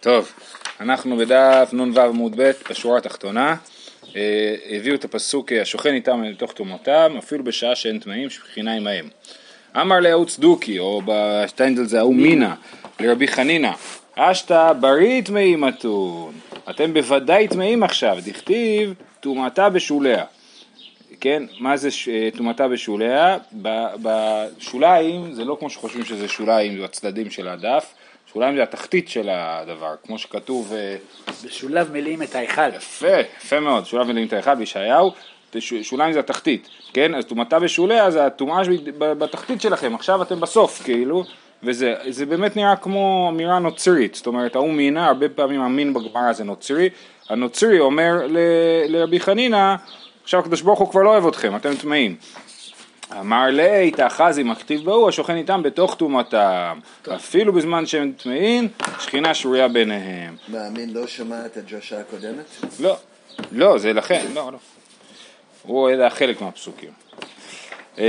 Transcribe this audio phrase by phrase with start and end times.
[0.00, 0.32] טוב,
[0.80, 3.56] אנחנו בדף נ"ו עמוד ב' בשורה התחתונה,
[4.16, 9.08] אה, הביאו את הפסוק השוכן איתם לתוך תומותם אפילו בשעה שאין טמאים שכינה עמהם.
[9.80, 12.54] אמר לאהוד צדוקי או בשטיינדל זה ההוא מינה.
[13.00, 13.70] לרבי חנינא.
[14.14, 16.34] אשתא בריא טמאים אתון
[16.70, 20.24] אתם בוודאי טמאים עכשיו דכתיב טומאתה בשוליה.
[21.20, 21.88] כן, מה זה
[22.36, 23.38] טומאתה בשוליה?
[24.02, 27.94] בשוליים זה לא כמו שחושבים שזה שוליים בצדדים של הדף
[28.36, 30.72] שוליים זה התחתית של הדבר, כמו שכתוב...
[30.74, 30.96] אה,
[31.44, 32.74] בשולב מלאים את ההיכל.
[32.76, 35.12] יפה, יפה מאוד, שולב מלאים את ההיכל בישעיהו,
[35.82, 37.14] שוליים זה התחתית, כן?
[37.14, 38.62] אז טומאתה בשוליה זה הטומאה
[38.98, 41.24] בתחתית שלכם, עכשיו אתם בסוף, כאילו,
[41.62, 46.32] וזה זה באמת נראה כמו אמירה נוצרית, זאת אומרת, ההוא מינה, הרבה פעמים המין בגמרא
[46.32, 46.88] זה נוצרי,
[47.28, 48.26] הנוצרי אומר
[48.88, 49.74] לרבי חנינא,
[50.22, 52.16] עכשיו הקדוש ברוך הוא כבר לא אוהב אתכם, אתם טמאים.
[53.12, 56.78] אמר לי תאחז עם הכתיב בהוא השוכן איתם בתוך טומאתם
[57.14, 58.68] אפילו בזמן שהם טמאים
[59.00, 60.36] שכינה שרויה ביניהם.
[60.48, 62.44] מאמין לא שמע את הדרשה הקודמת?
[62.80, 62.96] לא,
[63.52, 64.58] לא זה לכן, לא, לא.
[65.62, 66.90] הוא היה חלק מהפסוקים.
[67.98, 68.04] אמ,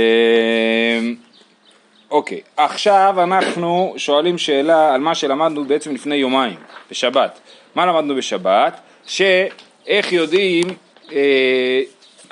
[2.10, 6.58] אוקיי, עכשיו אנחנו שואלים שאלה על מה שלמדנו בעצם לפני יומיים,
[6.90, 7.40] בשבת.
[7.74, 8.80] מה למדנו בשבת?
[9.06, 10.66] שאיך יודעים,
[11.12, 11.82] אה,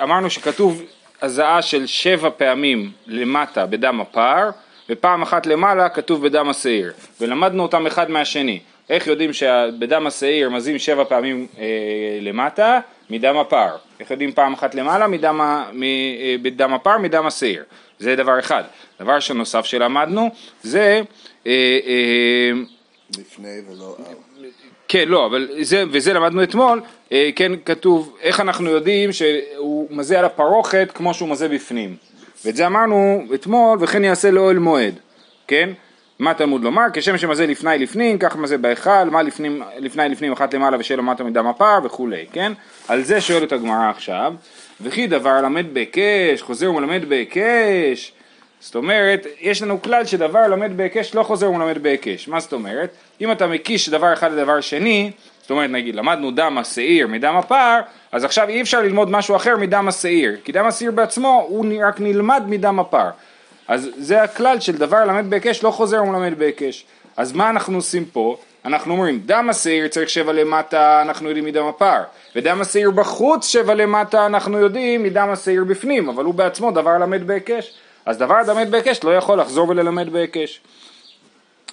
[0.01, 0.81] אמרנו שכתוב
[1.21, 4.49] הזעה של שבע פעמים למטה בדם הפר
[4.89, 6.93] ופעם אחת למעלה כתוב בדם השעיר.
[7.21, 8.59] ולמדנו אותם אחד מהשני.
[8.89, 11.65] איך יודעים שבדם השעיר מזים שבע פעמים אה,
[12.21, 12.79] למטה?
[13.09, 15.07] מדם הפר איך יודעים פעם אחת למעלה?
[15.07, 15.41] מדם,
[15.73, 17.63] מ, אה, בדם הפר מדם השעיר.
[17.99, 18.63] זה דבר אחד.
[18.99, 20.29] דבר שנוסף שלמדנו
[20.61, 21.01] זה
[21.47, 21.51] אה,
[21.87, 22.51] אה,
[23.17, 23.95] לפני ולא
[24.87, 26.81] כן, לא, אבל זה, וזה למדנו אתמול,
[27.11, 29.09] אה, כן כתוב איך אנחנו יודעים
[29.89, 31.95] מזה על הפרוכת כמו שהוא מזה בפנים.
[32.45, 34.99] ואת זה אמרנו אתמול, וכן יעשה לאוהל מועד,
[35.47, 35.69] כן?
[36.19, 36.83] מה תלמוד לומר?
[36.93, 41.23] כשם שמזה לפני לפנים, כך מזה בהיכל, מה לפנים, לפני לפנים אחת למעלה ושל למטה
[41.23, 42.53] מדם הפר וכולי, כן?
[42.87, 44.33] על זה שואלת הגמרא עכשיו,
[44.81, 48.13] וכי דבר למד בהיקש, חוזר ומלמד בהיקש,
[48.59, 52.27] זאת אומרת, יש לנו כלל שדבר למד בהיקש לא חוזר ומלמד בהיקש.
[52.27, 52.89] מה זאת אומרת?
[53.21, 55.11] אם אתה מקיש דבר אחד לדבר שני,
[55.47, 57.79] זאת אומרת נגיד למדנו דם השעיר מדם הפר,
[58.11, 61.99] אז עכשיו אי אפשר ללמוד משהו אחר מדם השעיר, כי דם השעיר בעצמו הוא רק
[61.99, 63.09] נלמד מדם הפר.
[63.67, 66.85] אז זה הכלל של דבר למד בהיקש לא חוזר ומלמד בהיקש.
[67.17, 68.37] אז מה אנחנו עושים פה?
[68.65, 72.01] אנחנו אומרים דם השעיר צריך שבע למטה אנחנו יודעים מדם הפר
[72.35, 77.27] ודם השעיר בחוץ שבע למטה אנחנו יודעים מדם השעיר בפנים אבל הוא בעצמו דבר למד
[77.27, 77.73] בהיקש
[78.05, 80.61] אז דבר הלמד בהיקש לא יכול לחזור וללמד בהיקש.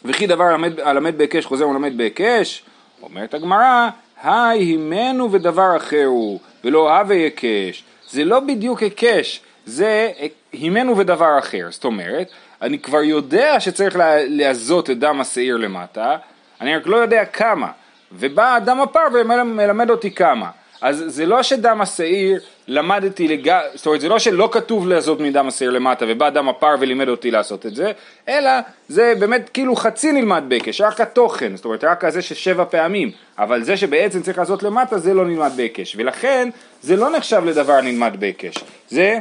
[0.05, 0.45] וכי דבר
[0.83, 2.63] הלמד בהיקש חוזר ולמד בהיקש,
[3.05, 3.89] אומרת הגמרא,
[4.23, 7.85] היי הימנו ודבר אחר הוא, ולא הווה היקש.
[8.11, 10.11] זה לא בדיוק היקש, זה
[10.53, 11.67] הימנו ודבר אחר.
[11.71, 12.29] זאת אומרת,
[12.63, 13.97] אני כבר יודע שצריך
[14.29, 16.17] להזות את דם השעיר למטה,
[16.61, 17.71] אני רק לא יודע כמה.
[18.13, 20.51] ובא דם הפר ומלמד אותי כמה.
[20.85, 25.49] אז זה לא שדם השעיר למדתי לגמרי, זאת אומרת זה לא שלא כתוב לעשות מדם
[25.49, 27.93] השעיר למטה ובא דם הפר ולימד אותי לעשות את זה,
[28.29, 28.51] אלא
[28.89, 33.63] זה באמת כאילו חצי נלמד בקש, רק התוכן, זאת אומרת רק הזה ששבע פעמים, אבל
[33.63, 36.49] זה שבעצם צריך לעשות למטה זה לא נלמד בקש, ולכן
[36.83, 38.55] זה לא נחשב לדבר נלמד בקש,
[38.89, 39.19] זה,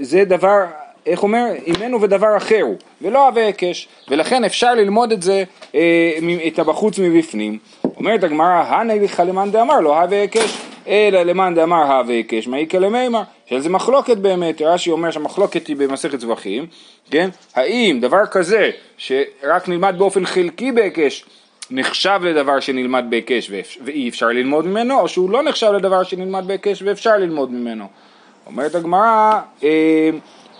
[0.00, 0.64] זה דבר
[1.06, 6.18] איך אומר, אימנו ודבר אחר הוא, ולא הווה היקש, ולכן אפשר ללמוד את זה, אה,
[6.46, 7.58] את הבחוץ מבפנים.
[7.96, 12.78] אומרת הגמרא, הנה לך למאן דאמר לא הווה היקש, אלא למאן דאמר הווה היקש, מעיקה
[12.78, 16.66] למימר, שזה מחלוקת באמת, רש"י אומר שהמחלוקת היא במסכת זבחים,
[17.10, 17.28] כן?
[17.54, 21.24] האם דבר כזה, שרק נלמד באופן חלקי בהיקש,
[21.70, 23.50] נחשב לדבר שנלמד בהיקש
[23.84, 27.86] ואי אפשר ללמוד ממנו, או שהוא לא נחשב לדבר שנלמד בהיקש ואפשר ללמוד ממנו.
[28.46, 30.10] אומרת הגמרא, אה,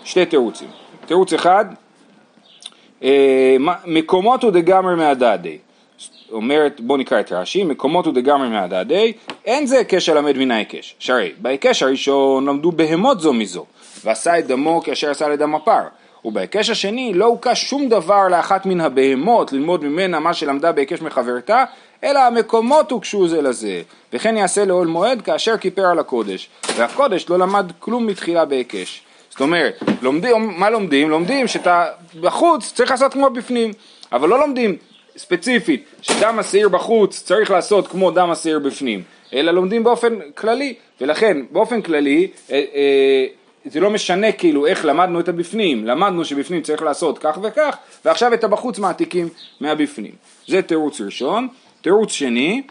[0.03, 0.67] שתי תירוצים.
[1.05, 1.65] תירוץ אחד,
[3.03, 5.57] אה, מקומות הוא דגמר מהדדי.
[6.31, 9.13] אומרת, בוא נקרא את רש"י, מקומות הוא דגמרי מהדדי,
[9.45, 10.95] אין זה היקש הלמד מן ההיקש.
[10.99, 13.65] שהרי בהיקש הראשון למדו בהמות זו מזו,
[14.03, 15.81] ועשה את דמו כאשר עשה לדם הפר.
[16.25, 21.63] ובהיקש השני לא הוקש שום דבר לאחת מן הבהמות ללמוד ממנה מה שלמדה בהיקש מחברתה,
[22.03, 23.81] אלא המקומות הוקשו זה לזה,
[24.13, 29.01] וכן יעשה לאוהל מועד כאשר כיפר על הקודש, והקודש לא למד כלום מתחילה בהיקש.
[29.29, 31.09] זאת אומרת, לומדים, מה לומדים?
[31.09, 31.85] לומדים שאתה
[32.21, 33.71] בחוץ צריך לעשות כמו בפנים,
[34.11, 34.75] אבל לא לומדים
[35.17, 41.37] ספציפית שדם השעיר בחוץ צריך לעשות כמו דם השעיר בפנים, אלא לומדים באופן כללי, ולכן
[41.51, 43.25] באופן כללי אה, אה,
[43.65, 48.33] זה לא משנה כאילו איך למדנו את הבפנים, למדנו שבפנים צריך לעשות כך וכך, ועכשיו
[48.33, 49.29] את הבחוץ מעתיקים
[49.61, 50.11] מהבפנים.
[50.47, 51.47] זה תירוץ ראשון.
[51.81, 52.61] תירוץ שני,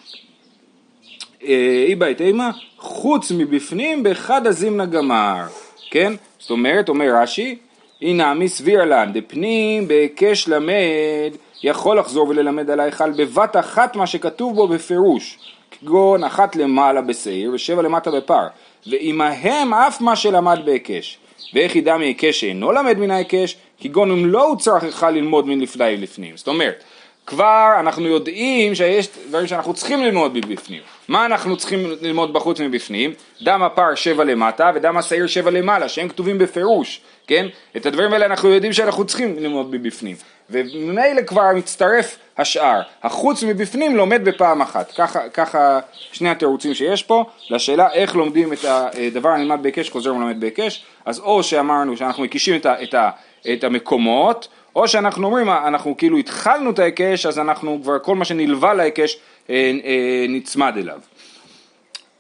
[1.87, 5.45] אי בית אימה, חוץ מבפנים באחד הזימנה גמר,
[5.91, 6.13] כן?
[6.39, 7.59] זאת אומרת, אומר רש"י,
[8.03, 11.33] הנה סביר לן, דפנים בהיקש למד,
[11.63, 15.39] יכול לחזור וללמד על ההיכל בבת אחת מה שכתוב בו בפירוש,
[15.71, 18.47] כגון אחת למעלה בשעיר ושבע למטה בפר,
[18.87, 21.19] ועמהם אף מה שלמד בהיקש.
[21.55, 25.97] ואיך ידע מהיקש שאינו למד מן ההיקש, כגון אם לא הוא צריך ללמוד מן לפני
[25.97, 26.37] לפנים.
[26.37, 26.85] זאת אומרת,
[27.27, 30.81] כבר אנחנו יודעים שיש דברים שאנחנו צריכים ללמוד מבפנים.
[31.09, 33.13] מה אנחנו צריכים ללמוד בחוץ מבפנים?
[33.43, 37.47] דם הפר שבע למטה ודם השעיר שבע למעלה, שהם כתובים בפירוש, כן?
[37.77, 40.17] את הדברים האלה אנחנו יודעים שאנחנו צריכים ללמוד מבפנים.
[40.51, 42.81] וממילא כבר מצטרף השאר.
[43.03, 44.93] החוץ מבפנים לומד בפעם אחת.
[44.93, 45.81] ככה, ככה
[46.13, 51.19] שני התירוצים שיש פה, לשאלה איך לומדים את הדבר הנלמד בהיקש חוזר ולומד בהיקש, אז
[51.19, 53.11] או שאמרנו שאנחנו מקישים את, ה, את, ה,
[53.53, 58.25] את המקומות, או שאנחנו אומרים, אנחנו כאילו התחלנו את ההיקש, אז אנחנו כבר, כל מה
[58.25, 59.19] שנלווה להיקש
[59.51, 61.01] אה, אה, נצמד אליו.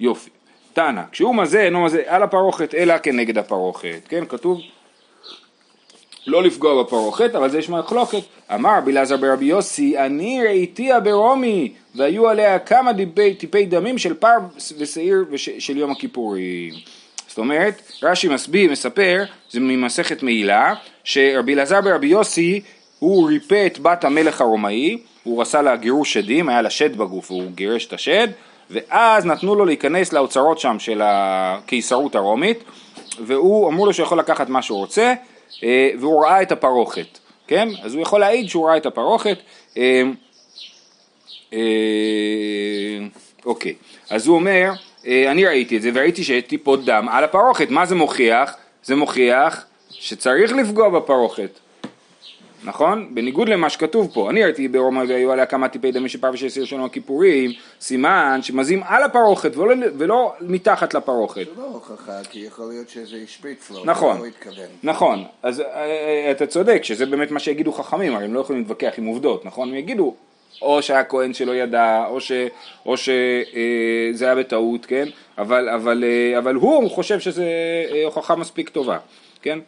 [0.00, 0.30] יופי.
[0.72, 4.60] תנא, כשהוא מזה אינו מזה על הפרוכת אלא כנגד הפרוכת, כן, כתוב
[6.26, 8.22] לא לפגוע בפרוכת, אבל זה יש מחלוקת.
[8.54, 14.14] אמר רבי אלעזר ברבי יוסי, אני ראיתיה ברומי, והיו עליה כמה טיפי, טיפי דמים של
[14.14, 14.36] פר
[14.78, 16.74] ושעיר של יום הכיפורים.
[17.28, 20.74] זאת אומרת, רש"י מסביר, מספר, זה ממסכת מעילה,
[21.04, 22.60] שרבי אלעזר ברבי יוסי,
[22.98, 27.30] הוא ריפא את בת המלך הרומאי, הוא עשה לה גירוש שדים, היה לה שד בגוף,
[27.30, 28.28] הוא גירש את השד,
[28.70, 32.64] ואז נתנו לו להיכנס לאוצרות שם של הקיסרות הרומית,
[33.26, 35.14] והוא אמרו לו שהוא יכול לקחת מה שהוא רוצה,
[35.98, 37.68] והוא ראה את הפרוכת, כן?
[37.82, 39.38] אז הוא יכול להעיד שהוא ראה את הפרוכת.
[39.76, 40.02] אה,
[41.52, 41.58] אה,
[43.46, 43.74] אוקיי,
[44.10, 44.72] אז הוא אומר,
[45.04, 48.56] אני ראיתי את זה וראיתי שיש טיפות דם על הפרוכת, מה זה מוכיח?
[48.82, 51.58] זה מוכיח שצריך לפגוע בפרוכת.
[52.64, 53.14] נכון?
[53.14, 56.86] בניגוד למה שכתוב פה, אני ראיתי ברומא והיו עליה כמה טיפי דמי שפר ושסיר שלנו
[56.86, 57.50] הכיפורים,
[57.80, 61.46] סימן שמזים על הפרוכת ולא, ולא מתחת לפרוכת.
[61.56, 64.66] זה לא הוכחה, כי יכול להיות שזה השפריץ לו, נכון, לא התכוון.
[64.82, 68.62] נכון, אז אה, אה, אתה צודק, שזה באמת מה שיגידו חכמים, הרי הם לא יכולים
[68.62, 69.68] להתווכח עם עובדות, נכון?
[69.68, 70.14] הם יגידו,
[70.62, 72.32] או שהכהן שלא ידע, או, ש,
[72.86, 75.08] או שזה אה, היה בטעות, כן?
[75.38, 76.04] אבל, אבל,
[76.38, 77.42] אבל הוא חושב שזו
[78.04, 78.98] הוכחה מספיק טובה.
[79.42, 79.58] כן?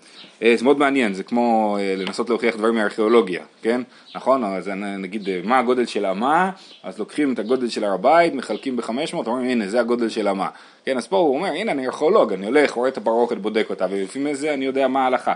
[0.43, 3.81] אה, זה מאוד מעניין, זה כמו אה, לנסות להוכיח דברים מארכיאולוגיה, כן?
[4.15, 4.45] נכון?
[4.45, 4.69] אז
[4.99, 6.51] נגיד, אה, מה הגודל של אמה?
[6.83, 10.49] אז לוקחים את הגודל של הר הבית, מחלקים ב-500, אומרים, הנה, זה הגודל של אמה.
[10.85, 13.87] כן, אז פה הוא אומר, הנה, אני ארכיאולוג, אני הולך, רואה את הפרוכת, בודק אותה,
[13.91, 15.33] ולפי זה אני יודע מה ההלכה.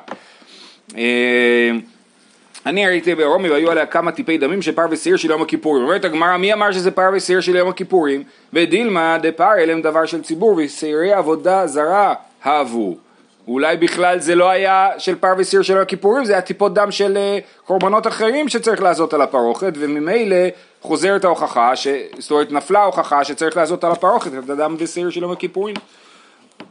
[2.66, 5.82] אני ראיתי ברומי והיו עליה כמה טיפי דמים של פר ושעיר של יום הכיפורים.
[5.82, 8.22] אומרת הגמרא, מי אמר שזה פר ושעיר של יום הכיפורים?
[8.52, 12.14] ודילמה דפר אליהם דבר של ציבור ושעירי עבודה זרה
[12.46, 13.07] אהבו.
[13.48, 17.16] אולי בכלל זה לא היה של פר וסיר של הכיפורים, זה היה טיפות דם של
[17.16, 20.36] אה, קורבנות אחרים שצריך לעשות על הפרוכת, וממילא
[20.80, 21.88] חוזרת ההוכחה, ש...
[22.18, 25.74] זאת אומרת נפלה ההוכחה שצריך לעשות על הפרוכת את הדם וסיר של יום הכיפורים.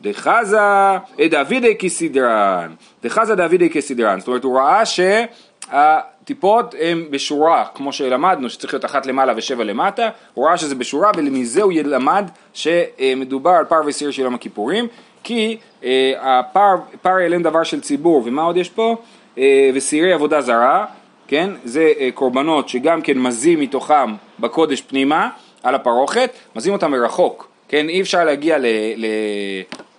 [0.02, 7.94] דחזה אה, דאבידי כסדרן, דחזה דאבידי כסדרן, זאת אומרת הוא ראה שהטיפות הן בשורה, כמו
[7.94, 13.52] שלמדנו שצריך להיות אחת למעלה ושבע למטה, הוא ראה שזה בשורה ומזה הוא ילמד שמדובר
[13.52, 14.88] על פר וסיר של יום הכיפורים,
[15.28, 18.96] כי אה, הפר, פר אליהם דבר של ציבור, ומה עוד יש פה?
[19.38, 20.86] אה, ושעירי עבודה זרה,
[21.28, 21.50] כן?
[21.64, 25.30] זה אה, קורבנות שגם כן מזים מתוכם בקודש פנימה,
[25.64, 27.90] על הפרוכת, מזים אותם מרחוק, כן?
[27.90, 28.66] אי אפשר להגיע ל,
[28.96, 29.06] ל,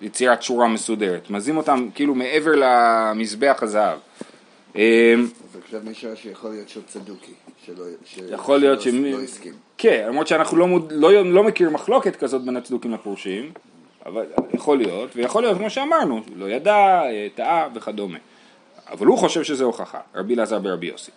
[0.00, 3.98] ליצירת שורה מסודרת, מזים אותם כאילו מעבר למזבח הזהב.
[4.76, 5.14] אה,
[5.64, 7.32] עכשיו נשאר שיכול להיות שהוא צדוקי,
[7.66, 7.84] שלא,
[8.30, 9.52] יכול להיות שלא, שלא הסכים.
[9.78, 13.52] כן, למרות שאנחנו לא, לא, לא מכיר מחלוקת כזאת בין הצדוקים לפורשים,
[14.08, 14.24] אבל
[14.54, 18.18] יכול להיות, ויכול להיות כמו שאמרנו, לא ידע, אה, טעה וכדומה.
[18.90, 21.10] אבל הוא חושב שזה הוכחה, רבי אלעזר ברבי יוסי.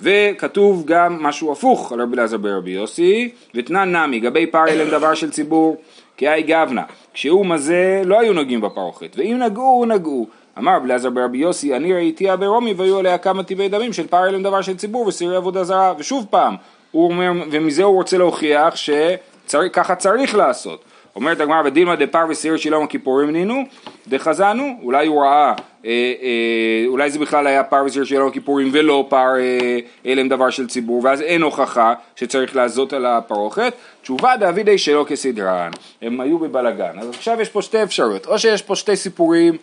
[0.00, 5.14] וכתוב גם משהו הפוך על רבי אלעזר ברבי יוסי, ותנן נמי, גבי פר אליהם דבר
[5.14, 5.76] של ציבור,
[6.16, 6.82] כי היי גבנה,
[7.14, 10.26] כשהוא מזה לא היו נוגעים בפרוכת, ואם נגעו, נגעו.
[10.58, 14.28] אמר רבי אלעזר ברבי יוסי, אני ראיתיה ברומי והיו עליה כמה טבעי דמים של פר
[14.28, 16.56] אליהם דבר של ציבור וסירי עבודה זרה, ושוב פעם,
[16.90, 20.84] הוא אומר, ומזה הוא רוצה להוכיח שככה צריך לעשות.
[21.16, 23.64] אומרת הגמרא בדילמא דפר ושעיר של יום הכיפורים נינו,
[24.08, 25.54] דחזנו, אולי הוא ראה,
[25.84, 25.90] אה,
[26.22, 30.50] אה, אולי זה בכלל היה פר ושעיר של יום הכיפורים ולא פר אה, אלם דבר
[30.50, 33.74] של ציבור, ואז אין הוכחה שצריך לעזות על הפרוכת.
[34.02, 35.70] תשובה דאבידי שלא כסדרן,
[36.02, 36.98] הם היו בבלגן.
[36.98, 39.56] אז עכשיו יש פה שתי אפשרויות, או שיש פה שתי סיפורים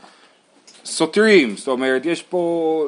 [0.86, 2.86] סותרים, זאת אומרת יש פה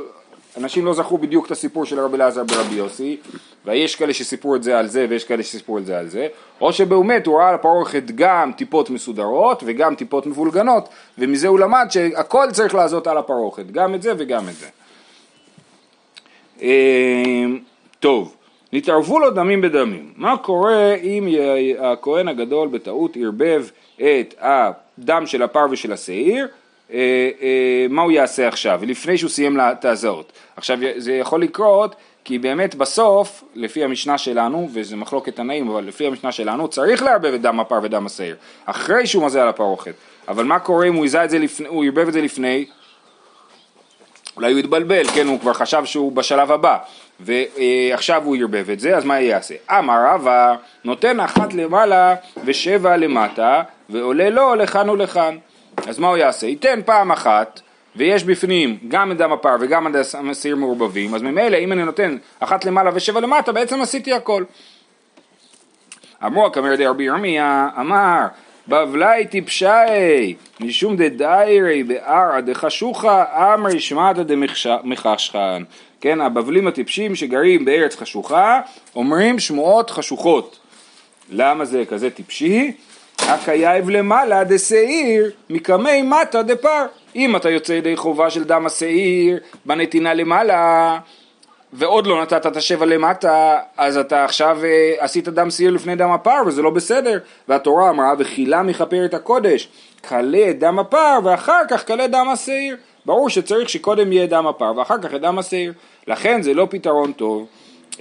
[0.58, 3.18] אנשים לא זכרו בדיוק את הסיפור של רבי אלעזר ברבי יוסי,
[3.66, 6.28] ויש כאלה שסיפרו את זה על זה ויש כאלה שסיפרו את זה על זה,
[6.62, 11.88] או שבאמת הוא ראה על הפרוכת גם טיפות מסודרות וגם טיפות מבולגנות, ומזה הוא למד
[11.90, 14.68] שהכל צריך לעשות על הפרוכת, גם את זה וגם את זה.
[16.62, 17.60] אמ,
[18.00, 18.36] טוב,
[18.74, 20.14] נתערבו לו דמים בדמים.
[20.18, 21.28] מה קורה אם
[21.80, 26.48] הכהן הגדול בטעות ערבב את הדם של הפר ושל השעיר
[27.90, 30.32] מה הוא יעשה עכשיו, לפני שהוא סיים את ההזעות.
[30.56, 36.08] עכשיו זה יכול לקרות כי באמת בסוף, לפי המשנה שלנו, וזה מחלוקת תנאים, אבל לפי
[36.08, 38.36] המשנה שלנו, צריך לערבב את דם הפר ודם השעיר,
[38.66, 39.94] אחרי שהוא מזה על הפרוכת.
[40.28, 41.30] אבל מה קורה אם הוא יזע את
[41.86, 42.66] ערבב את זה לפני,
[44.36, 46.78] אולי הוא יתבלבל, כן, הוא כבר חשב שהוא בשלב הבא,
[47.20, 49.56] ועכשיו הוא ערבב את זה, אז מה יעשה?
[49.72, 55.38] אמר רבא, נותן אחת למעלה ושבע למטה, ועולה לו לכאן ולכאן.
[55.88, 56.48] אז מה הוא יעשה?
[56.48, 57.62] ייתן פעם אחת,
[57.96, 59.96] ויש בפנים גם את דם הפר וגם את
[60.32, 64.44] השעיר מעורבבים, אז ממילא אם אני נותן אחת למעלה ושבע למטה, בעצם עשיתי הכל.
[66.26, 68.26] אמרו הקמר דרבי ירמיה, אמר,
[68.68, 75.64] בבלי טיפשי, משום דדיירי בערא דחשוכה, אמרי שמעתא דמחשכן.
[76.02, 78.62] כן, הבבלים הטיפשים שגרים בארץ חשוכה,
[78.96, 80.60] אומרים שמועות חשוכות.
[81.30, 82.72] למה זה כזה טיפשי?
[83.30, 86.86] הקייב למעלה דשעיר מקמי מטה דפר.
[87.16, 90.98] אם אתה יוצא ידי חובה של דם השעיר בנתינה למעלה
[91.74, 96.12] ועוד לא נתת את השבע למטה, אז אתה עכשיו אה, עשית דם שעיר לפני דם
[96.12, 97.20] הפר וזה לא בסדר.
[97.48, 98.14] והתורה אמרה,
[98.64, 99.70] מכפר את הקודש,
[100.08, 102.78] כלה את דם הפר ואחר כך כלה דם השעיר.
[103.06, 105.74] ברור שצריך שקודם יהיה דם הפר ואחר כך את דם השעיר.
[106.08, 107.48] לכן זה לא פתרון טוב.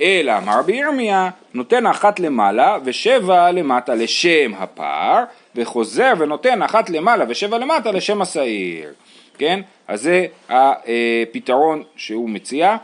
[0.00, 5.18] אלא אמר רבי ירמיה, נותן אחת למעלה ושבע למטה לשם הפר,
[5.56, 8.92] וחוזר ונותן אחת למעלה ושבע למטה לשם השעיר.
[9.38, 9.60] כן?
[9.88, 12.76] אז זה הפתרון שהוא מציע.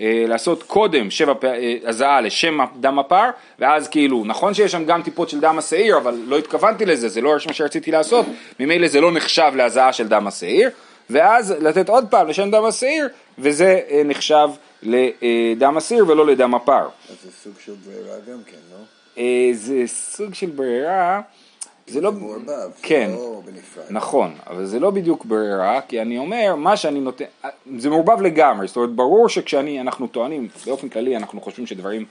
[0.00, 5.02] אה, לעשות קודם שבע אה, הזעה לשם דם הפר, ואז כאילו, נכון שיש שם גם
[5.02, 8.26] טיפות של דם השעיר, אבל לא התכוונתי לזה, זה לא מה שרציתי לעשות,
[8.60, 10.70] ממילא זה לא נחשב להזעה של דם השעיר,
[11.10, 14.48] ואז לתת עוד פעם לשם דם השעיר, וזה אה, נחשב
[14.82, 16.88] לדם השעיר ולא לדם הפר.
[17.10, 18.84] אז זה סוג של ברירה גם כן, לא?
[19.18, 21.20] אה, זה סוג של ברירה,
[21.86, 22.12] זה לא...
[22.12, 23.10] מעורבב, כן.
[23.14, 23.84] לא בנפרד.
[23.90, 27.24] נכון, אבל זה לא בדיוק ברירה, כי אני אומר, מה שאני נותן,
[27.78, 32.04] זה מעורבב לגמרי, זאת אומרת, ברור שכשאני, אנחנו טוענים, באופן כללי אנחנו חושבים שדברים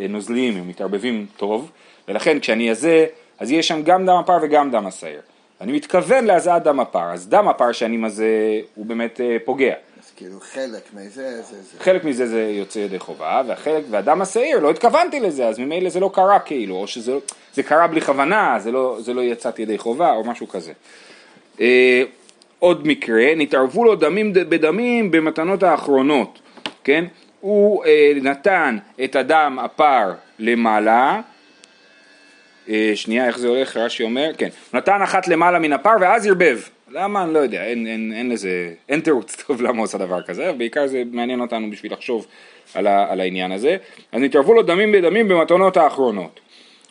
[0.00, 1.70] אה, נוזליים, הם מתערבבים טוב,
[2.08, 3.06] ולכן כשאני אזה,
[3.38, 5.20] אז יש שם גם דם הפר וגם דם השעיר.
[5.60, 9.74] אני מתכוון להזעת דם הפר, אז דם הפר שאני מזה, הוא באמת אה, פוגע.
[10.20, 11.56] כאילו חלק מזה, זה.
[11.80, 16.00] חלק מזה זה יוצא ידי חובה, והחלק, והדם השעיר, לא התכוונתי לזה, אז ממילא זה
[16.00, 17.20] לא קרה כאילו, או שזה לא-
[17.54, 20.72] זה קרה בלי כוונה, זה לא, זה לא יצאתי ידי חובה, או משהו כזה.
[21.60, 22.02] אה,
[22.58, 26.38] עוד מקרה, נתערבו לו דמים בדמים במתנות האחרונות,
[26.84, 27.04] כן?
[27.40, 31.20] הוא אה, נתן את הדם הפר למעלה,
[32.68, 33.76] אה, שנייה, איך זה הולך?
[33.76, 36.60] רש"י אומר, כן, נתן אחת למעלה מן הפר ואז ערבב.
[36.92, 37.24] למה?
[37.24, 40.86] אני לא יודע, אין, אין, אין לזה, אין תירוץ טוב למה עושה דבר כזה, בעיקר
[40.86, 42.26] זה מעניין אותנו בשביל לחשוב
[42.74, 43.76] על, ה, על העניין הזה.
[44.12, 46.40] אז נתערבו לו דמים בדמים במתנות האחרונות.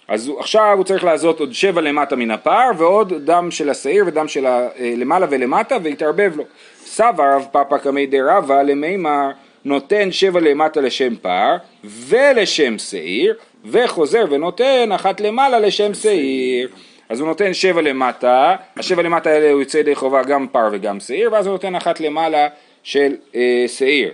[0.07, 4.27] אז עכשיו הוא צריך לעשות עוד שבע למטה מן הפר ועוד דם של השעיר ודם
[4.27, 6.43] של ה, אה, למעלה ולמטה והתערבב לו.
[6.85, 9.29] סבא רב פאפא קמי דרבא למימר
[9.65, 16.69] נותן שבע למטה לשם פר ולשם שעיר וחוזר ונותן אחת למעלה לשם שעיר.
[17.09, 20.99] אז הוא נותן שבע למטה, השבע למטה האלה הוא יוצא ידי חובה גם פר וגם
[20.99, 22.47] שעיר ואז הוא נותן אחת למעלה
[22.83, 24.11] של אה, שעיר.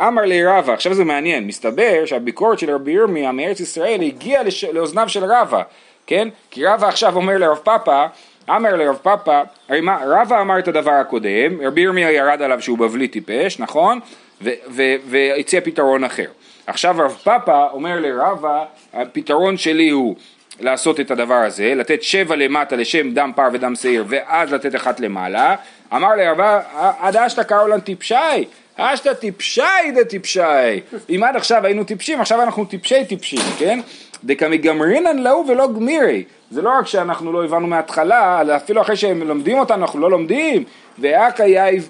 [0.00, 4.64] אמר לי רבא, עכשיו זה מעניין, מסתבר שהביקורת של רבי ירמיה מארץ ישראל הגיעה לש...
[4.64, 5.62] לאוזניו של רבא,
[6.06, 6.28] כן?
[6.50, 8.06] כי רבא עכשיו אומר לרב פאפא,
[8.50, 12.78] אמר לרב פאפא, הרי מה, רבא אמר את הדבר הקודם, רבי ירמיה ירד עליו שהוא
[12.78, 14.00] בבלי טיפש, נכון?
[15.06, 16.26] והציע פתרון אחר.
[16.66, 20.16] עכשיו רב פאפא אומר לרבא, הפתרון שלי הוא
[20.60, 25.00] לעשות את הדבר הזה, לתת שבע למטה לשם דם פר ודם שעיר, ואז לתת אחת
[25.00, 25.54] למעלה.
[25.94, 26.60] אמר לרבא,
[27.00, 28.14] עד אשתא קראולן טיפשי,
[28.76, 30.40] אשתא טיפשי דטיפשי.
[31.10, 33.80] אם עד עכשיו היינו טיפשים, עכשיו אנחנו טיפשי טיפשים, כן?
[34.24, 36.24] דקמגמרינן להו ולא גמירי.
[36.50, 40.64] זה לא רק שאנחנו לא הבנו מההתחלה, אפילו אחרי שהם לומדים אותנו, אנחנו לא לומדים.
[40.98, 41.88] ואכא יאיב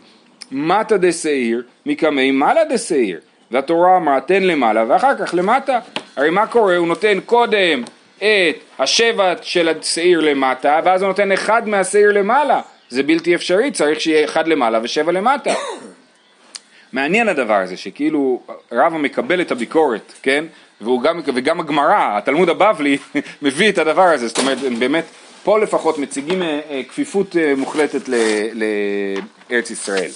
[0.53, 3.21] מטה דשעיר מקמי מעלה דשעיר.
[3.51, 5.79] והתורה אמרה תן למעלה ואחר כך למטה.
[6.17, 6.77] הרי מה קורה?
[6.77, 7.83] הוא נותן קודם
[8.23, 12.61] את השבע של השעיר למטה, ואז הוא נותן אחד מהשעיר למעלה.
[12.89, 15.55] זה בלתי אפשרי, צריך שיהיה אחד למעלה ושבע למטה.
[16.93, 20.45] מעניין הדבר הזה, שכאילו רבא מקבל את הביקורת, כן?
[20.81, 22.99] והוא גם, וגם הגמרא, התלמוד הבבלי,
[23.43, 25.05] מביא את הדבר הזה, זאת אומרת, באמת,
[25.45, 28.09] פה לפחות מציגים אה, אה, כפיפות אה, מוחלטת
[29.49, 30.11] לארץ ישראל.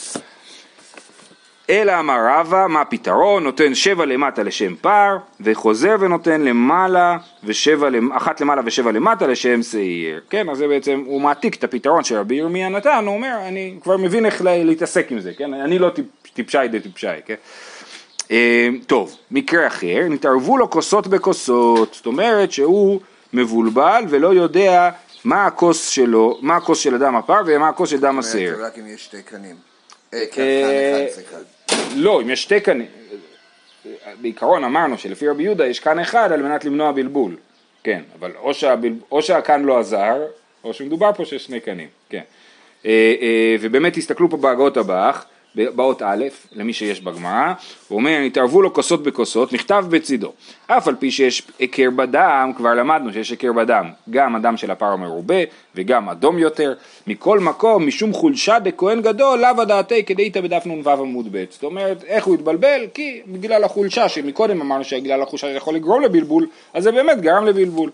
[1.71, 3.45] אלא אמר רבא, מה הפתרון?
[3.45, 10.21] נותן שבע למטה לשם פר, וחוזר ונותן למעלה ושבע, אחת למעלה ושבע למטה לשם שעיר.
[10.31, 13.97] כן, אז זה בעצם, הוא מעתיק את הפתרון שרבי ירמיה נתן, הוא אומר, אני כבר
[13.97, 15.55] מבין איך לה- להתעסק עם זה, כן?
[15.55, 16.05] אני לא טיפ,
[16.35, 17.35] טיפשי דה טיפשי, כן?
[18.31, 23.01] אה, טוב, מקרה אחר, נתערבו לו כוסות בכוסות, זאת אומרת שהוא
[23.33, 24.91] מבולבל ולא יודע
[25.25, 28.65] מה הכוס שלו, מה הכוס של הדם הפר ומה הכוס של דם השעיר.
[28.67, 29.57] רק אם יש שתי קנים.
[30.15, 31.54] אה, כן, אה, כאן אחד, סליחה.
[31.97, 32.87] לא, אם יש שתי קנים,
[34.21, 37.37] בעיקרון אמרנו שלפי רבי יהודה יש כאן אחד על מנת למנוע בלבול,
[37.83, 38.93] כן, אבל או, שהבל...
[39.11, 40.23] או שהכאן לא עזר,
[40.65, 42.23] או שמדובר פה שיש שני קנים, כן.
[42.87, 47.53] אה, אה, ובאמת תסתכלו פה בהגות הבאח, באות א', למי שיש בגמרא,
[47.89, 50.33] הוא אומר, התערבו לו כוסות בכוסות, נכתב בצידו.
[50.67, 54.87] אף על פי שיש היכר בדם, כבר למדנו שיש היכר בדם, גם הדם של הפר
[54.87, 55.35] המרובה
[55.75, 56.75] וגם אדום יותר,
[57.07, 61.45] מכל מקום, משום חולשה דכהן גדול, לאו הדעתי כדאיתא בדף נ"ו עמוד ב'.
[61.51, 62.87] זאת אומרת, איך הוא התבלבל?
[62.95, 67.47] כי בגלל החולשה, שמקודם אמרנו שבגלל החולשה זה יכול לגרום לבלבול, אז זה באמת גרם
[67.47, 67.91] לבלבול.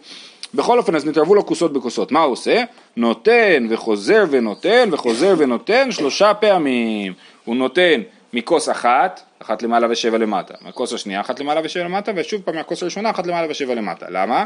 [0.54, 2.12] בכל אופן, אז נתערבו לו כוסות בכוסות.
[2.12, 2.62] מה הוא עושה?
[2.96, 7.12] נותן וחוזר ונותן וחוזר ונותן שלושה פעמים.
[7.44, 8.00] הוא נותן
[8.32, 12.82] מכוס אחת, אחת למעלה ושבע למטה, מהכוס השנייה אחת למעלה ושבע למטה, ושוב פעם מהכוס
[12.82, 14.06] הראשונה אחת למעלה ושבע למטה.
[14.08, 14.44] למה?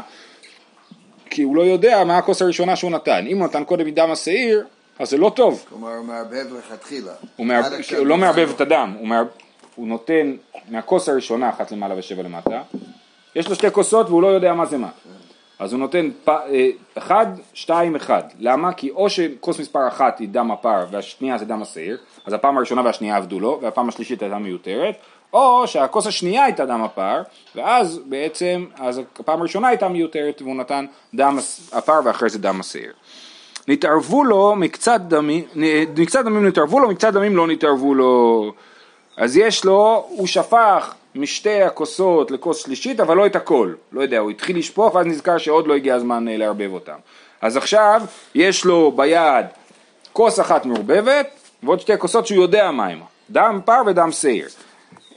[1.29, 3.25] כי הוא לא יודע מה הכוס הראשונה שהוא נתן.
[3.27, 4.65] אם הוא נתן קודם מדם השעיר,
[4.99, 5.65] אז זה לא טוב.
[5.69, 7.11] כלומר, הוא מערבב לכתחילה.
[7.35, 7.65] הוא, מערב,
[7.97, 9.27] הוא לא הוא מערבב את הדם, הוא, מערב,
[9.75, 10.35] הוא נותן
[10.69, 12.61] מהכוס הראשונה אחת למעלה ושבע למטה,
[13.35, 14.89] יש לו שתי כוסות והוא לא יודע מה זה מה.
[15.59, 18.23] אז הוא נותן פ, אה, אחד, שתיים, אחד.
[18.39, 18.73] למה?
[18.73, 22.81] כי או שכוס מספר אחת היא דם הפר והשנייה זה דם השעיר, אז הפעם הראשונה
[22.85, 24.95] והשנייה עבדו לו, והפעם השלישית הייתה מיותרת,
[25.33, 27.21] או שהכוס השנייה הייתה דם הפר,
[27.55, 31.37] ואז בעצם, אז הפעם הראשונה הייתה מיותרת והוא נתן דם
[31.73, 32.93] הפר ואחרי זה דם השעיר.
[33.67, 35.43] נתערבו לו מקצת דמים,
[35.95, 38.53] מקצת דמים נתערבו לו, מקצת דמים לא נתערבו לו.
[39.17, 43.73] אז יש לו, הוא שפך משתי הכוסות לכוס שלישית, אבל לא את הכל.
[43.91, 46.95] לא יודע, הוא התחיל לשפוך ואז נזכר שעוד לא הגיע הזמן אה, לערבב אותם.
[47.41, 48.01] אז עכשיו
[48.35, 49.45] יש לו ביד
[50.13, 51.27] כוס אחת מעורבבת
[51.63, 52.99] ועוד שתי כוסות שהוא יודע מה הם.
[53.29, 54.47] דם פר ודם שעיר.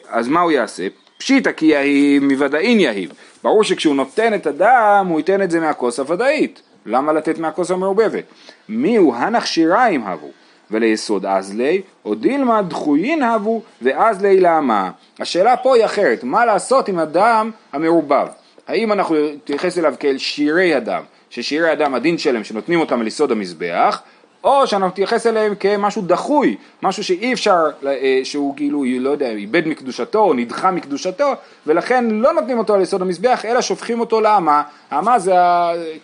[0.08, 0.86] אז מה הוא יעשה?
[1.18, 3.12] פשיטא כי יהיב מוודאין יהיב.
[3.44, 6.62] ברור שכשהוא נותן את הדם הוא ייתן את זה מהכוס הוודאית.
[6.86, 8.24] למה לתת מהכוס המעורבבת?
[8.68, 10.30] מי הוא הנח שיריים הבו
[10.70, 14.90] וליסוד אזלי, או דילמה דחויין הבו ואזלי למה.
[15.18, 18.26] השאלה פה היא אחרת, מה לעשות עם הדם המעורבב?
[18.68, 23.32] האם אנחנו נתייחס אליו כאל שירי הדם, ששירי הדם הדין שלהם שנותנים אותם על יסוד
[23.32, 24.02] המזבח,
[24.44, 29.68] או שאנחנו נתייחס אליהם כמשהו דחוי, משהו שאי אפשר, אה, שהוא כאילו, לא יודע, איבד
[29.68, 31.32] מקדושתו או נדחה מקדושתו,
[31.66, 34.62] ולכן לא נותנים אותו על יסוד המזבח, אלא שופכים אותו לאמה.
[34.90, 35.34] האמה זה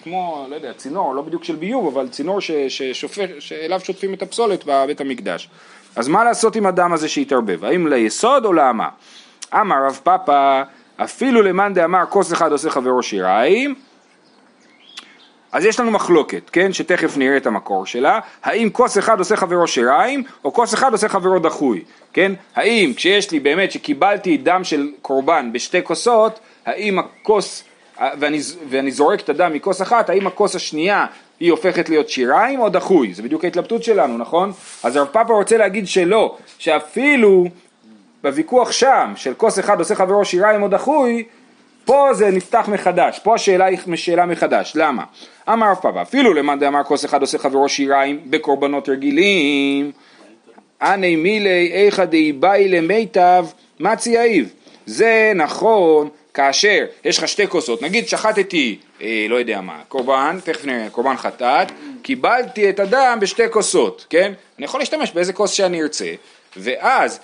[0.02, 4.22] כמו, לא יודע, צינור, לא בדיוק של ביוב, אבל צינור ש- ששופך, שאליו שוטפים את
[4.22, 5.48] הפסולת בבית המקדש.
[5.96, 7.64] אז מה לעשות עם הדם הזה שהתערבב?
[7.64, 8.88] האם ליסוד או לאמה?
[9.54, 10.62] אמר רב פאפא,
[10.96, 13.74] אפילו למאן דאמר כוס אחד עושה חברו שיריים,
[15.54, 19.66] אז יש לנו מחלוקת, כן, שתכף נראה את המקור שלה, האם כוס אחד עושה חברו
[19.66, 24.88] שיריים, או כוס אחד עושה חברו דחוי, כן, האם כשיש לי באמת שקיבלתי דם של
[25.02, 27.64] קורבן בשתי כוסות, האם הכוס,
[28.00, 28.38] ואני,
[28.68, 31.06] ואני זורק את הדם מכוס אחת, האם הכוס השנייה
[31.40, 34.52] היא הופכת להיות שיריים או דחוי, זה בדיוק ההתלבטות שלנו, נכון?
[34.82, 37.44] אז הרב פאפה רוצה להגיד שלא, שאפילו
[38.22, 41.24] בוויכוח שם, של כוס אחד עושה חברו שיריים או דחוי,
[41.84, 45.04] פה זה נפתח מחדש, פה השאלה היא שאלה מחדש, למה?
[45.48, 49.92] אמר רב פאפה, אפילו למאן דאמר כוס אחד עושה חברו שיריים בקורבנות רגילים,
[50.82, 53.46] אנא מילי איכא דאיבאי למיטב
[53.80, 54.52] מצי יאיב.
[54.86, 60.64] זה נכון כאשר יש לך שתי כוסות, נגיד שחטתי, אה, לא יודע מה, קורבן, תכף
[60.64, 64.32] נראה, קורבן חטאת, קיבלתי את הדם בשתי כוסות, כן?
[64.58, 66.12] אני יכול להשתמש באיזה כוס שאני ארצה,
[66.56, 67.20] ואז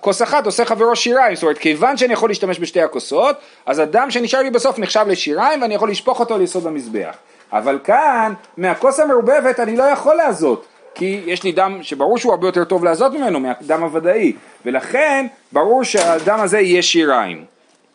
[0.00, 4.06] כוס אחת עושה חברו שיריים, זאת אומרת כיוון שאני יכול להשתמש בשתי הכוסות, אז הדם
[4.10, 7.16] שנשאר לי בסוף נחשב לשיריים ואני יכול לשפוך אותו ליסוד המזבח.
[7.52, 12.48] אבל כאן, מהכוס המעורבבת אני לא יכול לעזות, כי יש לי דם שברור שהוא הרבה
[12.48, 14.32] יותר טוב לעזות ממנו, מהדם הוודאי,
[14.66, 17.44] ולכן ברור שהדם הזה יהיה שיריים.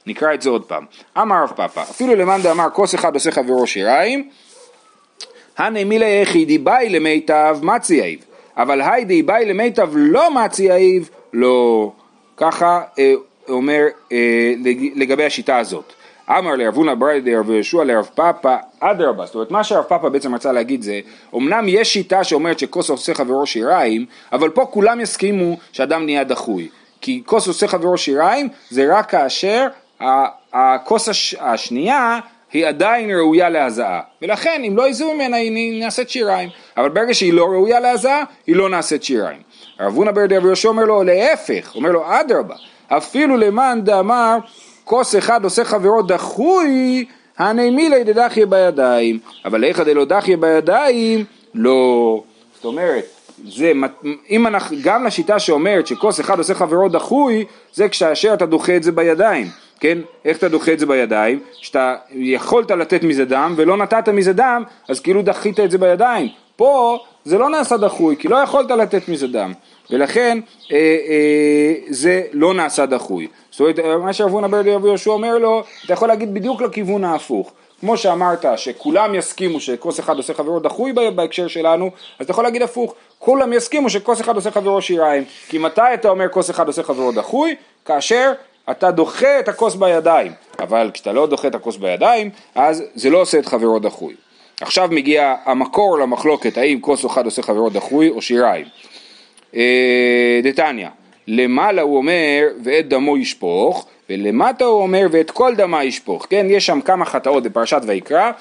[0.07, 0.85] נקרא את זה עוד פעם.
[1.17, 4.29] אמר רב פאפא, אפילו למאן דאמר כוס אחד עושה חברו שיריים,
[5.57, 8.17] הנה מילי יחידי באי למיטב מצי
[8.57, 10.71] אבל היידי באי למיטב לא מצי
[11.33, 11.91] לא.
[12.37, 13.13] ככה אה,
[13.49, 14.17] אומר אה,
[14.63, 15.93] לג- לגבי השיטה הזאת.
[16.29, 20.35] אמר לרב הונא ברי דרב יהושע לרב פאפא אדרבה, זאת אומרת מה שהרב פאפא בעצם
[20.35, 20.99] רצה להגיד זה,
[21.35, 26.67] אמנם יש שיטה שאומרת שכוס עושה חברו שיריים, אבל פה כולם יסכימו שאדם נהיה דחוי,
[27.01, 29.67] כי כוס עושה חברו שיריים זה רק כאשר
[30.53, 32.19] הכוס הש- השנייה
[32.53, 37.33] היא עדיין ראויה להזעה, ולכן אם לא יזהו ממנה היא נעשית שיריים, אבל ברגע שהיא
[37.33, 39.41] לא ראויה להזעה, היא לא נעשית שיריים.
[39.79, 42.55] רב הונא בר דרב יהושע אומר לו להפך, אומר לו אדרבה,
[42.87, 44.37] אפילו למאן דאמר
[44.83, 47.05] כוס אחד עושה חברו דחוי,
[47.37, 52.23] הני מילי דדחיה בידיים, אבל איכא דלא דחיה בידיים, לא.
[52.55, 53.05] זאת אומרת,
[53.47, 53.71] זה,
[54.29, 58.83] אם אנחנו, גם לשיטה שאומרת שכוס אחד עושה חברו דחוי, זה כשאשר אתה דוחה את
[58.83, 59.47] זה בידיים.
[59.81, 59.97] כן?
[60.25, 61.39] איך אתה דוחה את זה בידיים?
[61.53, 66.27] שאתה יכולת לתת מזה דם ולא נתת מזה דם, אז כאילו דחית את זה בידיים.
[66.55, 69.53] פה זה לא נעשה דחוי, כי לא יכולת לתת מזה דם,
[69.89, 70.39] ולכן
[70.71, 73.27] אה, אה, זה לא נעשה דחוי.
[73.51, 77.51] זאת אומרת, מה שאבונה ברדי רבי יהושע אומר לו, אתה יכול להגיד בדיוק לכיוון ההפוך.
[77.79, 82.61] כמו שאמרת שכולם יסכימו שכוס אחד עושה חברו דחוי בהקשר שלנו, אז אתה יכול להגיד
[82.61, 85.23] הפוך, כולם יסכימו שכוס אחד עושה חברו שיריים.
[85.47, 87.55] כי מתי אתה אומר כוס אחד עושה חברו דחוי?
[87.85, 88.31] כאשר
[88.71, 90.31] אתה דוחה את הכוס בידיים.
[90.59, 94.13] אבל כשאתה לא דוחה את הכוס בידיים, אז זה לא עושה את חברו דחוי.
[94.61, 98.65] עכשיו מגיע המקור למחלוקת האם כוס אחד עושה חברו דחוי או שיריים.
[99.55, 100.87] אה, דתניא,
[101.27, 106.47] למעלה הוא אומר ואת דמו ישפוך, ולמטה הוא אומר ואת כל דמה ישפוך, כן?
[106.49, 108.31] יש שם כמה חטאות בפרשת ויקרא,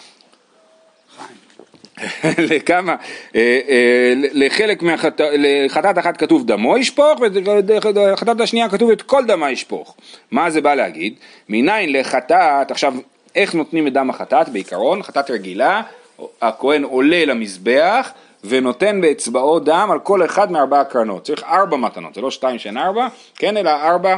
[2.39, 2.97] לכמה,
[3.37, 9.97] אה, אה, לחלק מהחטאת, אחת כתוב דמו ישפוך ולחטאת השנייה כתוב את כל דמה ישפוך.
[10.31, 11.15] מה זה בא להגיד?
[11.49, 12.95] מניין לחטאת, עכשיו
[13.37, 15.03] איך נותנים את דם החטאת בעיקרון?
[15.03, 15.83] חטאת רגילה,
[16.43, 18.13] הכהן עולה למזבח
[18.45, 21.25] ונותן באצבעו דם על כל אחד מארבע הקרנות.
[21.25, 24.17] צריך ארבע מתנות, זה לא שתיים שאין ארבע, כן, אלא ארבע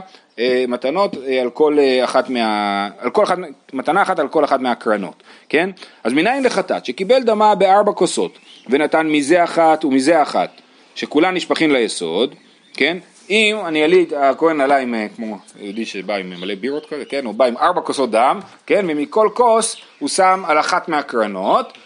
[0.68, 2.88] מתנות אה, על כל אה, אחת מה...
[2.99, 3.38] על כל אחת,
[3.73, 5.71] מתנה אחת על כל אחת מהקרנות, כן?
[6.05, 8.38] אז מניין לחטאת שקיבל דמה בארבע כוסות
[8.71, 10.51] ונתן מזה אחת ומזה אחת,
[10.95, 12.35] שכולן נשפכים ליסוד,
[12.75, 12.99] כן?
[13.31, 17.25] אם אני עלי, הכהן עלה עם, אה, כמו יהודי שבא עם מלא בירות כאלה, כן?
[17.25, 18.87] הוא בא עם ארבע כוסות דם, כן?
[18.88, 21.79] ומכל כוס הוא שם על אחת מהקרנות,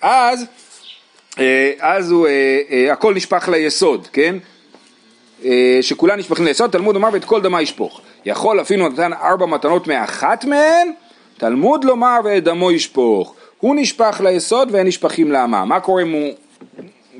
[0.00, 0.44] אז,
[1.38, 4.36] אה, אז הוא, אה, הכל נשפך ליסוד, כן?
[5.80, 8.00] שכולם נשפכים ליסוד, תלמוד לומר ואת כל דמה ישפוך.
[8.24, 10.92] יכול אפילו נתן ארבע מתנות מאחת מהן,
[11.38, 13.34] תלמוד לומר ואת דמו ישפוך.
[13.60, 15.64] הוא נשפך ליסוד והם נשפכים לאמה.
[15.64, 16.32] מה קורה אם הוא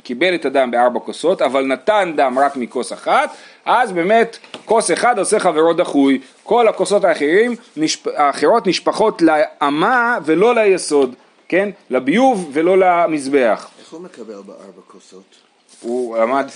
[0.02, 3.30] קיבל את הדם בארבע כוסות, אבל נתן דם רק מכוס אחת,
[3.64, 6.20] אז באמת כוס אחד עושה חברו דחוי.
[6.42, 8.06] כל הכוסות האחרים, נשפ...
[8.06, 11.14] האחרות נשפכות לאמה ולא ליסוד,
[11.48, 11.68] כן?
[11.90, 13.68] לביוב ולא למזבח.
[13.80, 15.34] איך הוא מקבל בארבע כוסות?
[15.80, 16.46] הוא עמד...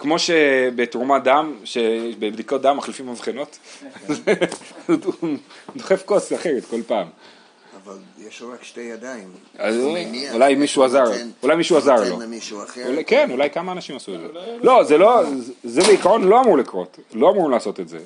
[0.00, 3.58] כמו שבתרומת דם, שבבדיקות דם מחליפים מבחנות,
[4.86, 4.96] הוא
[5.76, 7.06] דוחף כוס אחרת כל פעם.
[7.84, 9.28] אבל יש לו רק שתי ידיים.
[9.58, 9.76] אז
[10.32, 11.04] אולי מישהו עזר,
[11.42, 12.18] אולי מישהו עזר לו.
[13.06, 14.26] כן, אולי כמה אנשים עשו את זה.
[14.62, 15.22] לא, זה לא,
[15.64, 17.98] זה בעיקרון לא אמור לקרות, לא אמור לעשות את זה.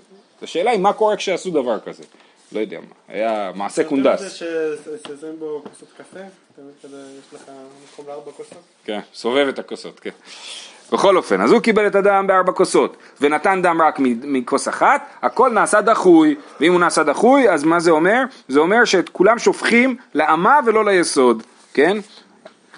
[0.42, 2.02] השאלה היא מה קורה כשעשו דבר כזה.
[2.52, 4.20] לא יודע מה, היה מעשה קונדס.
[4.20, 6.20] אתה ששמים בו כוסות קפה?
[6.58, 7.42] יש לך
[7.92, 8.62] מקום לארבע כוסות?
[8.84, 10.10] כן, סובב את הכוסות, כן.
[10.94, 15.50] בכל אופן, אז הוא קיבל את הדם בארבע כוסות, ונתן דם רק מכוס אחת, הכל
[15.50, 18.22] נעשה דחוי, ואם הוא נעשה דחוי, אז מה זה אומר?
[18.48, 21.42] זה אומר שאת כולם שופכים לאמה ולא ליסוד,
[21.74, 21.96] כן?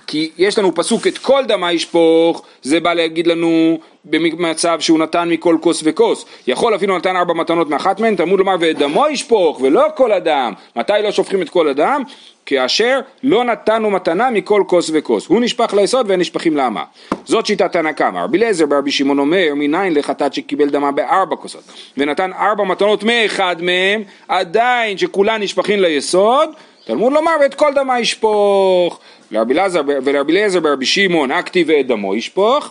[0.07, 5.29] כי יש לנו פסוק את כל דמה ישפוך, זה בא להגיד לנו במצב שהוא נתן
[5.29, 6.27] מכל כוס וכוס.
[6.47, 10.53] יכול אפילו נתן ארבע מתנות מאחת מהן, תלמוד לומר ואת דמו ישפוך ולא כל אדם.
[10.77, 12.03] מתי לא שופכים את כל אדם?
[12.47, 15.27] כאשר לא נתנו מתנה מכל כוס וכוס.
[15.27, 16.85] הוא נשפך ליסוד והם נשפכים לאמה.
[17.25, 18.19] זאת שיטת תנא קמא.
[18.19, 21.63] רבי אליעזר ברבי שמעון אומר, מניין לחטאת שקיבל דמה בארבע כוסות,
[21.97, 26.49] ונתן ארבע מתנות מאחד מהם, עדיין שכולן נשפכים ליסוד,
[26.85, 29.01] תלמוד לומר ואת כל דמה ישפוך.
[29.33, 32.71] ולרבי אליעזר ברבי שמעון, הכתיב ואת דמו ישפוך.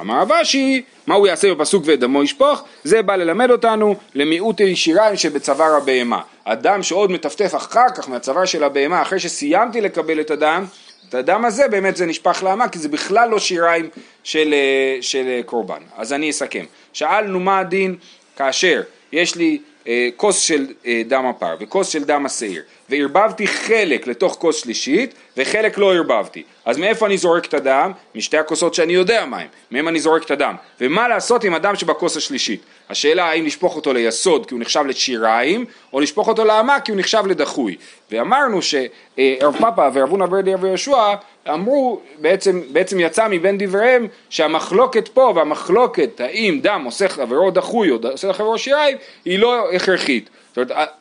[0.00, 2.64] אמר רבשי, מה הוא יעשה בפסוק ואת דמו ישפוך?
[2.84, 6.20] זה בא ללמד אותנו למיעוט הישיריים שבצוואר הבהמה.
[6.44, 10.64] אדם שעוד מטפטף אחר כך מהצוואר של הבהמה, אחרי שסיימתי לקבל את הדם,
[11.08, 13.88] את הדם הזה באמת זה נשפך לאמה, כי זה בכלל לא שיריים
[14.24, 15.80] של, אה, של קורבן.
[15.96, 16.64] אז אני אסכם.
[16.92, 17.96] שאלנו מה הדין
[18.36, 24.06] כאשר יש לי אה, כוס של אה, דם הפר וכוס של דם השעיר וערבבתי חלק
[24.06, 27.92] לתוך כוס שלישית וחלק לא ערבבתי אז מאיפה אני זורק את הדם?
[28.14, 32.16] משתי הכוסות שאני יודע מהם מהם אני זורק את הדם ומה לעשות עם הדם שבכוס
[32.16, 32.60] השלישית?
[32.90, 36.98] השאלה האם לשפוך אותו ליסוד כי הוא נחשב לשיריים או לשפוך אותו לאמה כי הוא
[37.00, 37.76] נחשב לדחוי
[38.10, 41.14] ואמרנו שרב פאפה ורב הונא ברדי רב יהושע
[41.48, 47.96] אמרו, בעצם, בעצם יצא מבין דבריהם שהמחלוקת פה והמחלוקת האם דם עושה חברו דחוי או
[48.10, 50.30] עושה חברו שיריים היא לא הכרחית.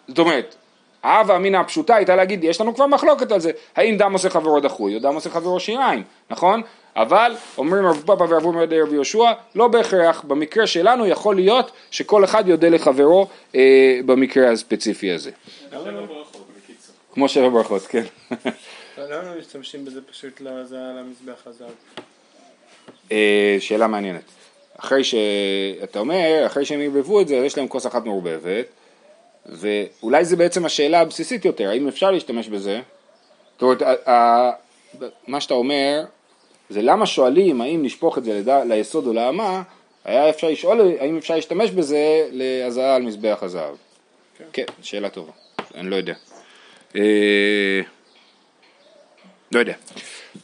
[0.08, 0.56] זאת אומרת
[1.06, 4.60] ההווה אמינא הפשוטה הייתה להגיד יש לנו כבר מחלוקת על זה האם דם עושה חברו
[4.60, 6.62] דחוי או דם עושה חברו שיריים, נכון?
[6.96, 11.72] אבל אומרים רב פאפה ורב הונא ברדי רב יהושע לא בהכרח במקרה שלנו יכול להיות
[11.92, 15.32] שכל אחד יודה לחברו אה, במקרה הספציפי הזה.
[17.14, 18.04] כמו שבע ברכות, כן.
[18.98, 21.70] למה לא משתמשים בזה פשוט למזבח הזהב?
[23.12, 24.24] אה, שאלה מעניינת.
[24.78, 28.66] אחרי שאתה אומר, אחרי שהם ערבבו את זה, יש להם כוס אחת מעורבבת,
[29.46, 32.82] ואולי זה בעצם השאלה הבסיסית יותר, האם אפשר להשתמש בזה?
[33.54, 33.82] זאת אומרת,
[35.28, 36.04] מה שאתה אומר,
[36.70, 39.64] זה למה שואלים האם לשפוך את זה ליסוד או לאמה,
[40.06, 43.76] היה אפשר לשאול האם אפשר להשתמש בזה להזעה על מזבח הזהב.
[44.54, 45.32] כן, שאלה טובה,
[45.76, 46.14] אני לא יודע.
[46.96, 47.82] אה,
[49.52, 49.74] לא יודע.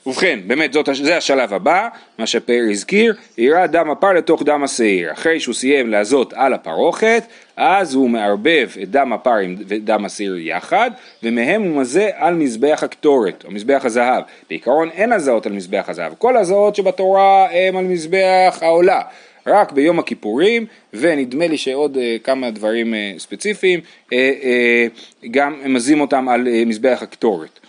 [0.06, 5.12] ובכן, באמת זאת, זה השלב הבא, מה שפאר הזכיר, יראה דם הפר לתוך דם השעיר.
[5.12, 7.23] אחרי שהוא סיים להזות על הפרוכת,
[7.58, 9.36] אז הוא מערבב את דם הפר
[9.67, 10.91] ודם השעיר יחד,
[11.23, 14.23] ומהם הוא מזה על מזבח הקטורת, או מזבח הזהב.
[14.49, 19.01] בעיקרון אין הזעות על מזבח הזהב, כל הזעות שבתורה הם על מזבח העולה.
[19.47, 26.01] רק ביום הכיפורים, ונדמה לי שעוד uh, כמה דברים uh, ספציפיים, uh, uh, גם מזים
[26.01, 27.60] אותם על uh, מזבח הקטורת.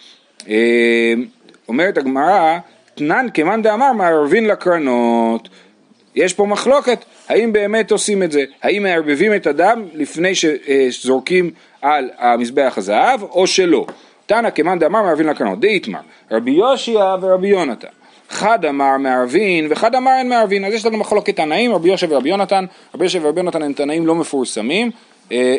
[0.40, 0.46] Uh,
[1.72, 2.58] אומרת הגמרא,
[2.94, 5.48] תנן כמאן דאמר מערבין לקרנות.
[6.14, 8.44] יש פה מחלוקת, האם באמת עושים את זה?
[8.62, 11.50] האם מערבבים את הדם לפני שזורקים
[11.82, 13.86] על המזבח הזהב או שלא?
[14.26, 17.88] תנא כמאן דאמר מערבין לקרנות, דאיתמר, רבי יושיע ורבי יונתן.
[18.30, 22.28] חד אמר מערבין וחד אמר אין מערבין, אז יש לנו מחלוקת תנאים, רבי יושב ורבי
[22.28, 24.90] יונתן, רבי יושב ורבי יונתן הם תנאים לא מפורסמים,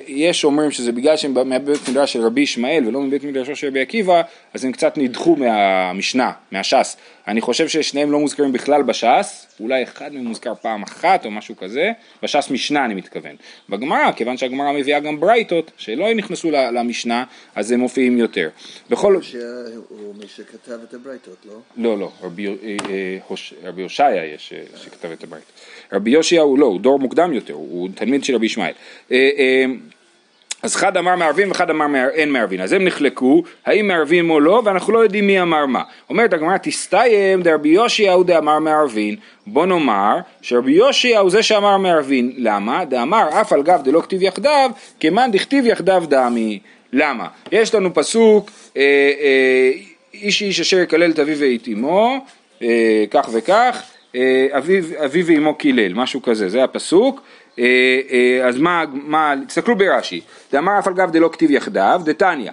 [0.08, 3.82] יש אומרים שזה בגלל שהם מבית מדרש של רבי ישמעאל ולא מבית מדרשו של רבי
[3.82, 4.21] עקיבא,
[4.54, 6.97] אז הם קצת נדחו מהמשנה, מהש"ס.
[7.28, 11.56] אני חושב ששניהם לא מוזכרים בכלל בש"ס, אולי אחד מהם מוזכר פעם אחת או משהו
[11.56, 11.92] כזה,
[12.24, 13.36] בש"ס משנה אני מתכוון.
[13.70, 17.24] בגמרא, כיוון שהגמרא מביאה גם ברייתות שלא נכנסו למשנה,
[17.56, 18.50] אז הם מופיעים יותר.
[18.90, 19.16] בכל...
[19.90, 21.54] הוא מי שכתב את הברייתות, לא?
[21.78, 22.54] לא, לא, רבי, אה,
[23.66, 25.52] אה, הושעיה יש שכתב את הברייתות.
[25.94, 28.74] רבי יושיע הוא לא, הוא דור מוקדם יותר, הוא תלמיד של רבי ישמעאל.
[30.63, 34.62] אז אחד אמר מערבים ואחד אמר אין מערבין, אז הם נחלקו, האם מערבים או לא,
[34.65, 35.84] ואנחנו לא יודעים מי אמר מה.
[36.10, 39.15] אומרת הגמרא, תסתיים דרבי יושיע הוא דאמר מערבין,
[39.47, 42.86] בוא נאמר שרבי יושיע הוא זה שאמר מערבין, למה?
[42.86, 46.60] דאמר אף על גב דלא כתיב יחדיו, כמאן דכתיב יחדיו דמי.
[46.93, 47.28] למה?
[47.52, 48.82] יש לנו פסוק, אה,
[49.21, 49.71] אה,
[50.13, 52.26] איש איש אשר יקלל את אביו ואת אמו,
[52.62, 53.84] אה, כך וכך,
[54.58, 57.21] אביו, אביו ואמו קילל, משהו כזה, זה הפסוק.
[57.60, 60.21] אה, אה, אז מה, מה, תסתכלו ברש"י,
[60.52, 62.52] דאמר אף על גב דלא כתיב יחדיו, דתניא,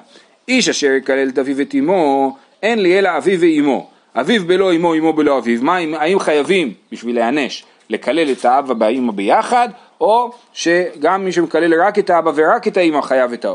[0.48, 4.94] איש אשר יקלל את אביו ואת אמו, אין לי אלא אביו ואמו, אביו בלא אמו,
[4.94, 9.68] אמו בלא אביו, מה, האם חייבים בשביל להיענש לקלל את האבא והאימא ביחד,
[10.00, 13.46] או שגם מי שמקלל רק את האבא ורק את האימא חייב, את,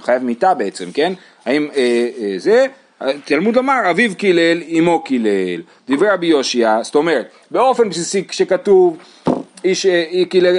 [0.00, 1.12] חייב מיתה בעצם, כן?
[1.46, 2.66] האם אה, אה, זה,
[3.24, 8.96] תלמוד אמר אביו קילל, אמו קילל, דברי רבי יושיע, זאת אומרת, באופן בסיסי כשכתוב
[9.64, 9.86] איש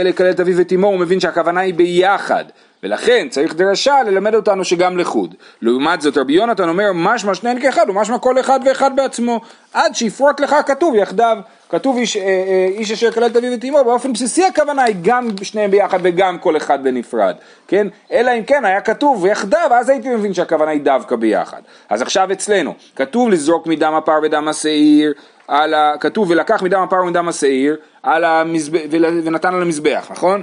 [0.03, 2.45] לקלל את אביו ואת אמו, הוא מבין שהכוונה היא ביחד,
[2.83, 5.35] ולכן צריך דרשה ללמד אותנו שגם לחוד.
[5.61, 9.41] לעומת זאת רבי יונתן אומר משמע שניהם כאחד ומשמע כל אחד ואחד בעצמו,
[9.73, 11.37] עד שיפרוט לך כתוב יחדיו.
[11.69, 15.71] כתוב איש, אה, אה, איש אשר אביו ואת אמו, באופן בסיסי הכוונה היא גם שניהם
[15.71, 17.35] ביחד וגם כל אחד בנפרד,
[17.67, 17.87] כן?
[18.11, 21.61] אלא אם כן היה כתוב יחדיו, אז הייתי מבין שהכוונה היא דווקא ביחד.
[21.89, 25.13] אז עכשיו אצלנו, כתוב לזרוק מדם הפר ודם השעיר,
[25.49, 25.97] ה...
[25.99, 28.79] כתוב ולקח מדם הפר ומדם השעיר על המזבח,
[29.23, 30.41] ונתן על המזבח, נכון?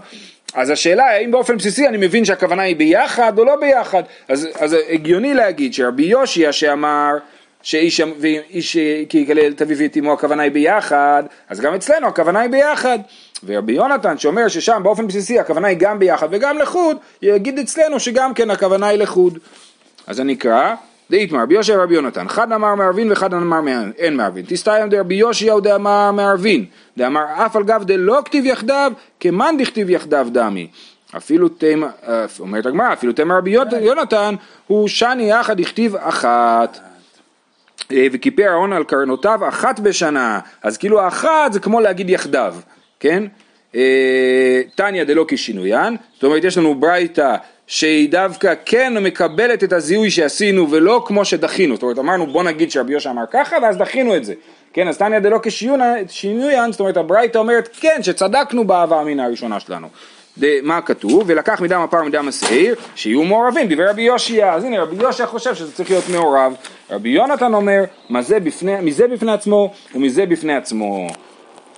[0.55, 4.77] אז השאלה האם באופן בסיסי אני מבין שהכוונה היא ביחד או לא ביחד, אז, אז
[4.89, 7.17] הגיוני להגיד שרבי יושיע שאמר
[7.63, 8.01] שאיש
[8.51, 8.77] איש,
[9.09, 12.99] כי יקלל את אביו ואת אמו הכוונה היא ביחד, אז גם אצלנו הכוונה היא ביחד.
[13.45, 18.35] ורבי יונתן שאומר ששם באופן בסיסי הכוונה היא גם ביחד וגם לחוד, יגיד אצלנו שגם
[18.35, 19.39] כן הכוונה היא לחוד.
[20.07, 20.75] אז אני אקרא,
[21.11, 23.61] דאיתמר רבי יושע ורבי יונתן, אחד אמר מערבין ואחד אמר
[23.99, 24.44] אין מערבין.
[24.49, 26.64] תסתיים דרבי יושע ודאמר מערבין,
[26.99, 30.68] דאמר אף על גב דלא כתיב יחדיו, כמאן דכתיב יחדיו דמי.
[31.16, 31.87] אפילו תימא,
[32.40, 34.35] אומרת הגמרא, אפילו תימא רבי יונתן,
[34.66, 36.79] הוא שני יחד הכתיב אחת.
[37.92, 42.55] אה, וכיפר ההון על קרנותיו אחת בשנה, אז כאילו האחת זה כמו להגיד יחדיו,
[43.01, 43.25] כן?
[43.75, 47.35] אה, תניא דלא כשינוין, זאת אומרת יש לנו ברייתא
[47.67, 52.71] שהיא דווקא כן מקבלת את הזיהוי שעשינו ולא כמו שדחינו, זאת אומרת אמרנו בוא נגיד
[52.71, 54.35] שרבי יושע אמר ככה ואז דחינו את זה,
[54.73, 55.39] כן אז תניא דלא
[56.09, 59.89] כשינוין, זאת אומרת הברייתא אומרת כן שצדקנו באהבה המינה הראשונה שלנו,
[60.63, 61.25] מה כתוב?
[61.27, 65.55] ולקח מדם הפר ומדם השעיר, שיהיו מעורבים, דברי רבי יושיע, אז הנה רבי יושיע חושב
[65.55, 66.55] שזה צריך להיות מעורב,
[66.91, 71.07] רבי יונתן אומר, מזה בפני, מזה בפני עצמו ומזה בפני עצמו.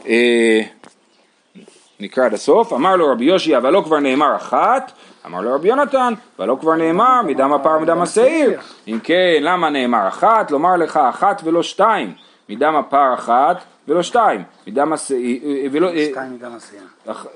[0.08, 0.60] אה,
[2.00, 4.92] נקרא עד הסוף, אמר לו רבי יושיע, אבל לא כבר נאמר אחת,
[5.26, 8.60] אמר לו רבי יונתן, ולא כבר נאמר מדם הפר ומדם השעיר.
[8.88, 10.50] אם כן, למה נאמר אחת?
[10.50, 12.12] לומר לך אחת ולא שתיים.
[12.48, 13.56] מדם הפר אחת
[13.88, 14.42] ולא שתיים.
[14.66, 15.88] מדם השעיר, ולא...
[16.10, 16.82] שתיים מדם השעיר.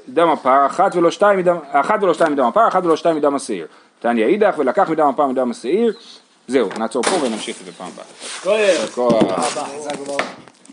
[0.08, 3.34] דם הפר, אחת ולא שתיים מדם, אחת ולא שתיים מדם הפר, אחת ולא שתיים מדם
[3.34, 3.66] השעיר.
[4.00, 5.92] תניא אידך ולקח מדם הפר ומדם השעיר.
[6.48, 8.04] זהו, נעצור פה ונמשיך את זה פעם הבאה.
[8.94, 10.43] כוח.